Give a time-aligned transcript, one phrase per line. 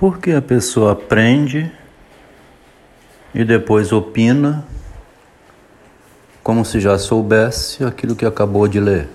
[0.00, 1.70] Por que a pessoa aprende
[3.34, 4.64] e depois opina
[6.42, 9.10] como se já soubesse aquilo que acabou de ler?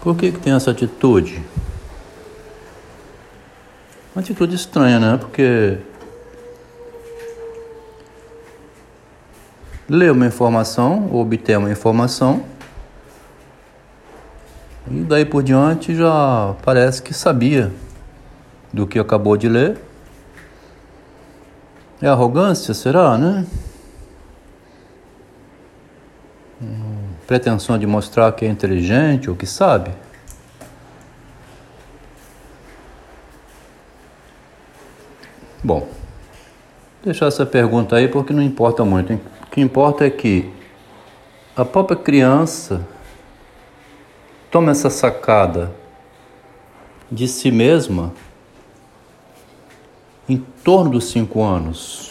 [0.00, 1.42] Por que, que tem essa atitude?
[4.14, 5.18] Uma atitude estranha, né?
[5.18, 5.76] Porque
[9.86, 12.42] lê uma informação, ou obter uma informação,
[14.90, 17.70] e daí por diante já parece que sabia
[18.72, 19.78] do que acabou de ler.
[22.00, 23.46] É arrogância, será, né?
[26.62, 29.90] Hum, pretensão de mostrar que é inteligente ou que sabe.
[35.62, 35.88] Bom,
[37.02, 39.12] deixar essa pergunta aí porque não importa muito.
[39.12, 39.20] Hein?
[39.42, 40.52] O que importa é que
[41.56, 42.86] a própria criança
[44.50, 45.72] toma essa sacada
[47.10, 48.12] de si mesma
[50.28, 52.10] em torno dos cinco anos.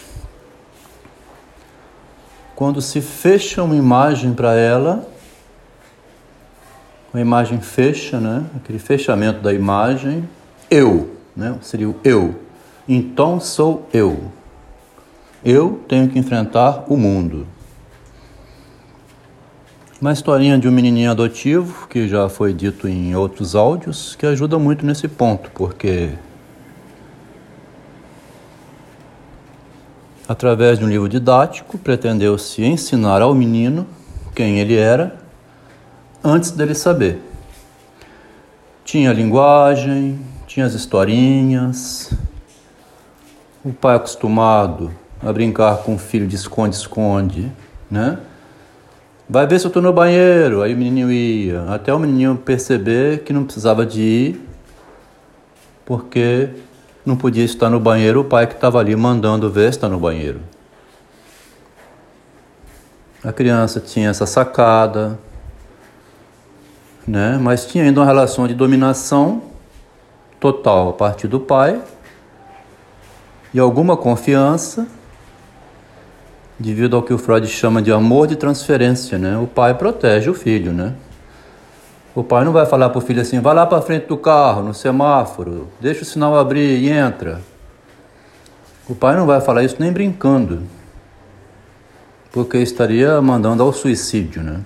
[2.56, 5.08] Quando se fecha uma imagem para ela,
[7.14, 8.46] uma imagem fecha, né?
[8.56, 10.28] Aquele fechamento da imagem,
[10.70, 11.58] eu, né?
[11.62, 12.36] Seria o eu.
[12.90, 14.32] Então sou eu.
[15.46, 17.46] Eu tenho que enfrentar o mundo.
[20.02, 24.60] Uma historinha de um menininho adotivo, que já foi dito em outros áudios, que ajuda
[24.60, 26.12] muito nesse ponto, porque
[30.28, 33.88] através de um livro didático, pretendeu-se ensinar ao menino
[34.36, 35.16] quem ele era
[36.24, 37.22] antes dele saber.
[38.84, 42.12] Tinha linguagem, tinha as historinhas,
[43.64, 47.52] o pai acostumado a brincar com o filho de esconde-esconde,
[47.90, 48.20] né?
[49.30, 50.62] Vai ver se eu estou no banheiro.
[50.62, 54.50] Aí o menininho ia, até o menininho perceber que não precisava de ir,
[55.86, 56.50] porque
[57.08, 60.42] não podia estar no banheiro o pai que estava ali mandando ver está no banheiro.
[63.24, 65.18] A criança tinha essa sacada,
[67.08, 67.40] né?
[67.42, 69.42] mas tinha ainda uma relação de dominação
[70.38, 71.82] total a partir do pai
[73.54, 74.86] e alguma confiança
[76.60, 79.38] devido ao que o Freud chama de amor de transferência, né?
[79.38, 80.94] O pai protege o filho, né?
[82.18, 84.64] O pai não vai falar para o filho assim, vai lá para frente do carro,
[84.64, 87.44] no semáforo, deixa o sinal abrir e entra.
[88.90, 90.64] O pai não vai falar isso nem brincando,
[92.32, 94.62] porque estaria mandando ao suicídio, né?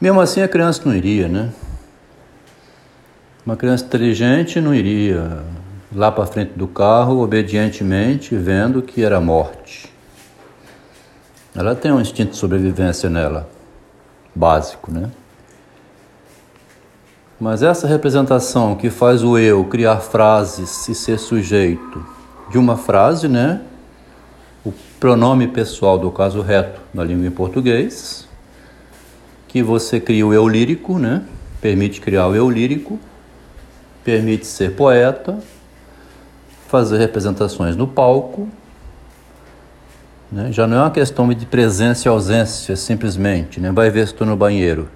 [0.00, 1.52] Mesmo assim a criança não iria, né?
[3.46, 5.44] Uma criança inteligente não iria
[5.94, 9.94] lá para frente do carro, obedientemente, vendo que era morte.
[11.54, 13.48] Ela tem um instinto de sobrevivência nela,
[14.34, 15.08] básico, né?
[17.42, 22.06] Mas essa representação que faz o eu criar frases e ser sujeito
[22.48, 23.62] de uma frase, né?
[24.64, 28.28] O pronome pessoal do caso reto na língua em português,
[29.48, 31.24] que você cria o eu lírico, né?
[31.60, 32.96] Permite criar o eu lírico,
[34.04, 35.36] permite ser poeta,
[36.68, 38.48] fazer representações no palco
[40.30, 40.52] né?
[40.52, 43.58] Já não é uma questão de presença e ausência, simplesmente.
[43.58, 43.72] Né?
[43.72, 44.88] Vai ver se estou no banheiro.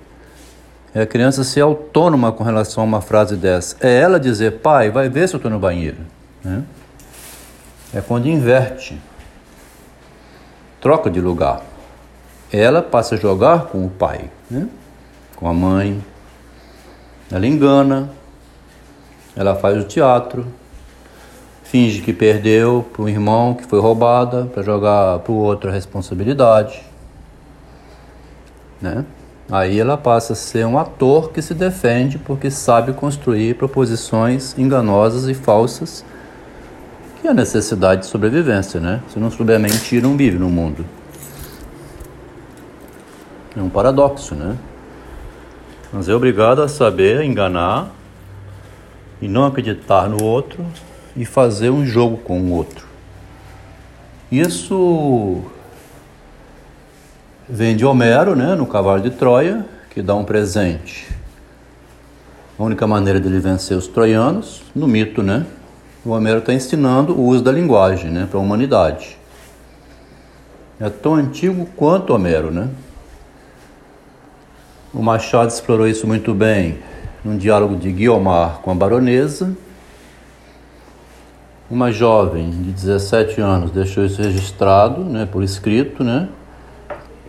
[0.96, 3.76] É a criança ser autônoma com relação a uma frase dessa.
[3.80, 5.98] É ela dizer, pai, vai ver se eu estou no banheiro.
[6.42, 6.62] Né?
[7.92, 8.98] É quando inverte.
[10.80, 11.60] Troca de lugar.
[12.50, 14.68] Ela passa a jogar com o pai, né?
[15.36, 16.02] com a mãe.
[17.30, 18.08] Ela engana.
[19.36, 20.46] Ela faz o teatro
[21.62, 25.72] finge que perdeu para um irmão que foi roubada para jogar para o outro a
[25.72, 26.80] responsabilidade,
[28.80, 29.04] né?
[29.50, 35.28] Aí ela passa a ser um ator que se defende porque sabe construir proposições enganosas
[35.28, 36.04] e falsas,
[37.20, 39.00] que é a necessidade de sobrevivência, né?
[39.08, 40.84] Se não souber mentir, não vive no mundo.
[43.56, 44.56] É um paradoxo, né?
[45.92, 47.90] Mas é obrigado a saber enganar
[49.22, 50.66] e não acreditar no outro
[51.16, 52.84] e fazer um jogo com o outro.
[54.30, 55.42] Isso
[57.48, 61.06] vem de Homero, né, no Cavalo de Troia, que dá um presente.
[62.58, 65.46] A única maneira dele vencer os troianos, no mito, né?
[66.04, 69.16] O Homero está ensinando o uso da linguagem, né, para a humanidade.
[70.80, 72.68] É tão antigo quanto Homero, né?
[74.92, 76.78] O Machado explorou isso muito bem
[77.24, 79.56] num diálogo de Guiomar com a baronesa,
[81.68, 86.28] uma jovem de 17 anos deixou isso registrado, né, por escrito, né?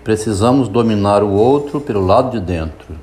[0.08, 2.96] Precisamos dominar o outro pelo lado de dentro.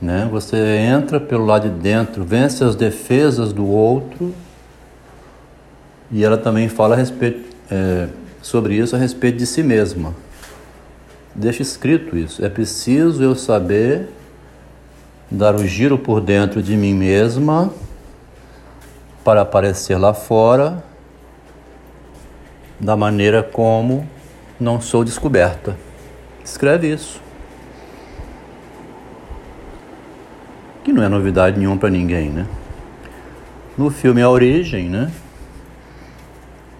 [0.00, 0.28] né?
[0.30, 4.32] Você entra pelo lado de dentro, vence as defesas do outro.
[6.08, 8.06] E ela também fala a respeito, é,
[8.40, 10.14] sobre isso a respeito de si mesma.
[11.34, 12.44] Deixa escrito isso.
[12.44, 14.08] É preciso eu saber
[15.28, 17.72] dar o giro por dentro de mim mesma
[19.24, 20.80] para aparecer lá fora
[22.78, 24.14] da maneira como
[24.58, 25.76] não sou descoberta.
[26.44, 27.20] Escreve isso.
[30.84, 32.46] Que não é novidade nenhuma para ninguém, né?
[33.76, 35.10] No filme A Origem, né?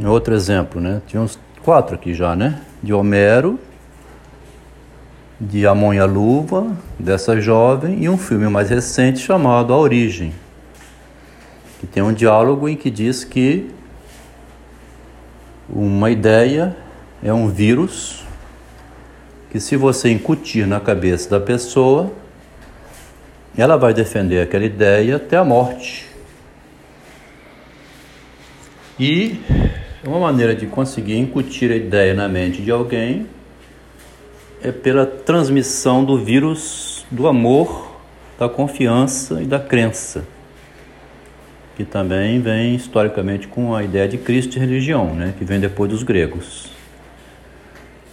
[0.05, 1.03] Outro exemplo, né?
[1.07, 2.61] Tinha uns quatro aqui já, né?
[2.83, 3.59] De Homero,
[5.41, 10.33] de Amon e a Luva, dessa jovem, e um filme mais recente chamado A Origem,
[11.81, 13.71] que tem um diálogo em que diz que
[15.69, 16.77] uma ideia
[17.27, 18.23] é um vírus
[19.51, 22.13] que, se você incutir na cabeça da pessoa,
[23.59, 26.07] ela vai defender aquela ideia até a morte.
[28.97, 29.41] E
[30.05, 33.27] uma maneira de conseguir incutir a ideia na mente de alguém
[34.63, 37.97] é pela transmissão do vírus do amor,
[38.39, 40.25] da confiança e da crença,
[41.77, 45.91] que também vem historicamente com a ideia de Cristo e religião, né, que vem depois
[45.91, 46.76] dos gregos.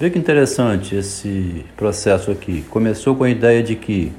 [0.04, 2.62] Vê que interessante esse processo aqui.
[2.70, 4.12] Começou com a ideia de que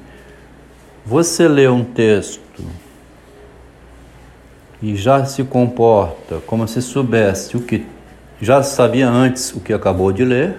[1.04, 2.64] você lê um texto
[4.80, 7.84] e já se comporta como se soubesse o que
[8.40, 10.56] já sabia antes o que acabou de ler,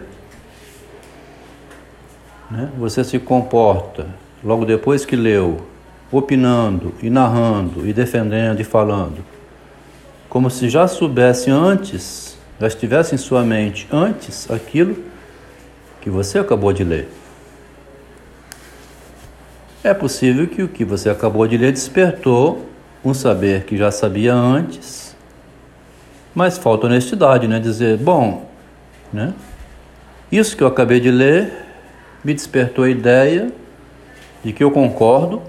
[2.52, 2.70] né?
[2.78, 4.06] você se comporta
[4.44, 5.58] logo depois que leu,
[6.12, 9.26] opinando e narrando e defendendo e falando,
[10.30, 15.15] como se já soubesse antes, já estivesse em sua mente antes aquilo
[16.06, 17.10] que você acabou de ler.
[19.84, 22.64] É possível que o que você acabou de ler despertou
[23.04, 25.16] um saber que já sabia antes,
[26.36, 27.60] mas falta honestidade, né?
[27.60, 28.48] Dizer, bom,
[29.12, 29.34] né?
[30.32, 31.52] Isso que eu acabei de ler
[32.24, 33.52] me despertou a ideia
[34.44, 35.42] de que eu concordo,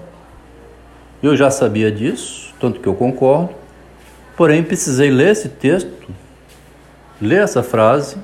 [1.21, 3.51] eu já sabia disso, tanto que eu concordo,
[4.35, 6.09] porém precisei ler esse texto,
[7.21, 8.17] ler essa frase,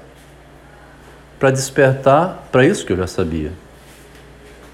[1.43, 3.51] para despertar para isso que eu já sabia.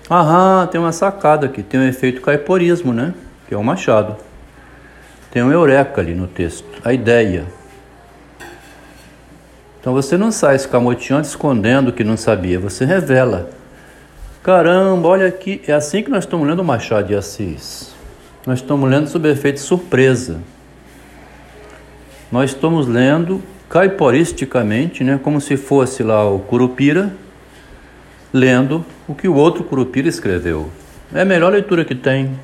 [0.08, 3.16] Aham, tem uma sacada aqui, tem um efeito caiporismo, né?
[3.48, 4.16] Que é o machado.
[5.32, 7.48] Tem um eureka ali no texto, a ideia.
[9.82, 13.50] Então você não sai escamoteando, escondendo o que não sabia, você revela.
[14.44, 17.96] Caramba, olha aqui, é assim que nós estamos lendo o Machado de Assis.
[18.46, 20.38] Nós estamos lendo sob efeito surpresa.
[22.32, 27.14] Nós estamos lendo caiporisticamente, né, como se fosse lá o Curupira
[28.34, 30.70] lendo o que o outro Curupira escreveu.
[31.14, 32.40] É a melhor leitura que tem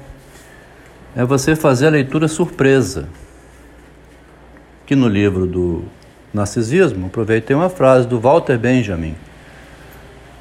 [1.16, 3.08] é você fazer a leitura surpresa.
[4.86, 5.84] Que no livro do
[6.34, 9.16] Narcisismo, aproveitei uma frase do Walter Benjamin,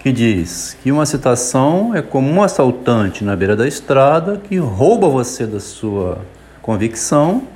[0.00, 5.08] que diz que uma citação é como um assaltante na beira da estrada que rouba
[5.08, 6.18] você da sua
[6.60, 7.46] convicção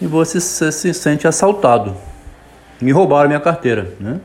[0.00, 1.94] e você se sente assaltado.
[2.80, 4.20] Me roubaram minha carteira, né?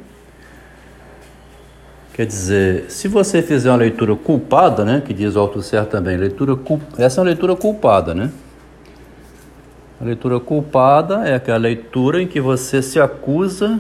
[2.14, 6.60] Quer dizer, se você fizer uma leitura culpada, né, que diz o Althusser também, leitura
[6.98, 8.30] essa é uma leitura culpada, né?
[10.00, 13.80] A leitura culpada é aquela leitura em que você se acusa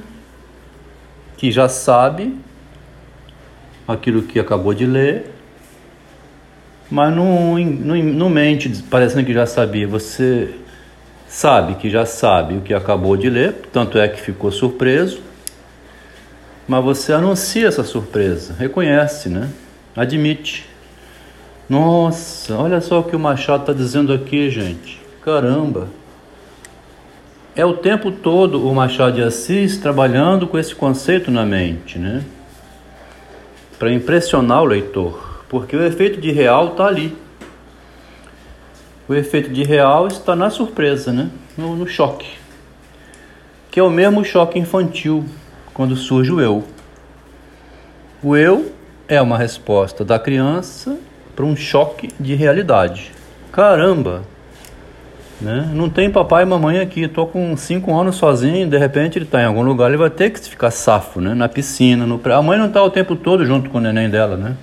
[1.36, 2.38] que já sabe
[3.88, 5.34] aquilo que acabou de ler,
[6.90, 9.88] mas não, não, não mente parecendo que já sabia.
[9.88, 10.54] Você
[11.32, 15.32] sabe que já sabe o que acabou de ler, tanto é que ficou surpreso
[16.72, 19.50] mas você anuncia essa surpresa, reconhece, né?
[19.94, 20.66] Admite.
[21.70, 25.02] Nossa, olha só o que o Machado está dizendo aqui, gente.
[25.22, 25.90] Caramba!
[27.58, 32.24] É o tempo todo o Machado de Assis trabalhando com esse conceito na mente, né?
[33.78, 37.18] Para impressionar o leitor, porque o efeito de real está ali.
[39.12, 41.30] O efeito de real está na surpresa, né?
[41.58, 42.30] No, no choque,
[43.70, 45.26] que é o mesmo choque infantil
[45.74, 46.64] quando surge o eu.
[48.24, 48.72] O eu
[49.10, 50.98] é uma resposta da criança
[51.36, 53.12] para um choque de realidade.
[53.52, 54.22] Caramba!
[55.42, 55.70] Né?
[55.74, 59.42] Não tem papai e mamãe aqui, estou com 5 anos sozinho, de repente ele está
[59.42, 61.34] em algum lugar, ele vai ter que ficar safo, né?
[61.34, 64.38] na piscina, no A mãe não está o tempo todo junto com o neném dela,
[64.38, 64.56] né?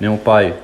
[0.00, 0.54] Nem o pai.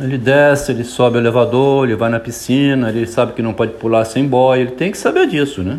[0.00, 3.72] Ele desce, ele sobe o elevador, ele vai na piscina, ele sabe que não pode
[3.72, 5.78] pular sem boia, ele tem que saber disso, né?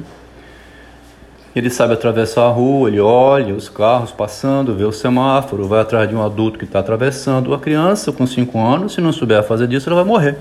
[1.56, 6.10] Ele sabe atravessar a rua, ele olha os carros passando, vê o semáforo, vai atrás
[6.10, 7.54] de um adulto que está atravessando.
[7.54, 10.38] A criança com 5 anos, se não souber fazer disso, ela vai morrer.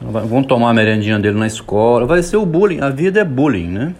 [0.00, 2.80] Vão tomar a merendinha dele na escola, vai ser o bullying.
[2.80, 3.94] A vida é bullying, né?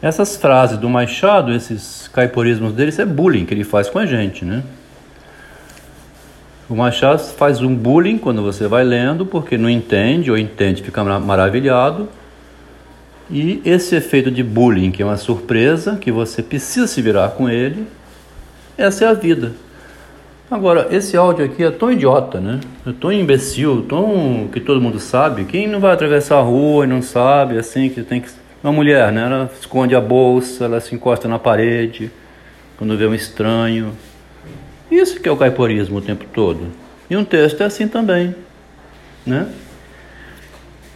[0.00, 4.06] Essas frases do Machado, esses caiporismos dele, isso é bullying que ele faz com a
[4.06, 4.62] gente, né?
[6.68, 11.02] O Machado faz um bullying quando você vai lendo, porque não entende, ou entende, fica
[11.02, 12.08] maravilhado
[13.30, 17.48] e esse efeito de bullying, que é uma surpresa, que você precisa se virar com
[17.48, 17.86] ele,
[18.76, 19.52] essa é a vida.
[20.50, 22.58] Agora, esse áudio aqui é tão idiota, né?
[22.86, 25.44] É tão imbecil, tão que todo mundo sabe.
[25.44, 28.30] Quem não vai atravessar a rua e não sabe, assim, que tem que.
[28.64, 29.26] Uma mulher, né?
[29.26, 32.10] Ela esconde a bolsa, ela se encosta na parede
[32.78, 33.92] quando vê um estranho.
[34.90, 36.68] Isso que é o caiporismo o tempo todo.
[37.10, 38.34] E um texto é assim também,
[39.26, 39.48] né?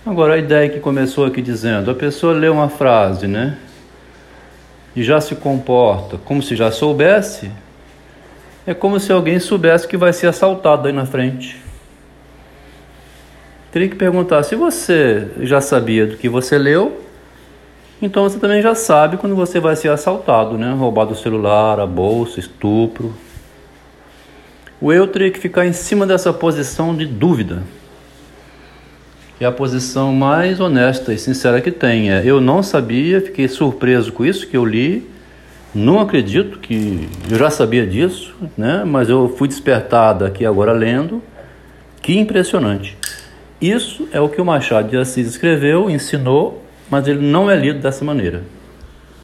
[0.05, 3.57] Agora, a ideia que começou aqui dizendo, a pessoa lê uma frase, né?
[4.97, 7.51] E já se comporta como se já soubesse,
[8.67, 11.57] é como se alguém soubesse que vai ser assaltado aí na frente.
[13.71, 17.01] Teria que perguntar: se você já sabia do que você leu,
[18.01, 20.73] então você também já sabe quando você vai ser assaltado, né?
[20.73, 23.15] Roubado o celular, a bolsa, estupro.
[24.83, 27.63] O eu teria que ficar em cima dessa posição de dúvida
[29.41, 32.11] é a posição mais honesta e sincera que tem.
[32.11, 35.09] É, eu não sabia, fiquei surpreso com isso que eu li,
[35.73, 38.83] não acredito que eu já sabia disso, né?
[38.85, 41.23] Mas eu fui despertado aqui agora lendo.
[42.01, 42.99] Que impressionante.
[43.61, 46.61] Isso é o que o Machado de Assis escreveu, ensinou,
[46.91, 48.43] mas ele não é lido dessa maneira.